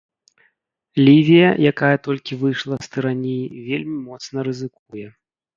[1.07, 5.07] Лівія, якая толькі выйшла з тыраніі, вельмі моцна рызыкуе.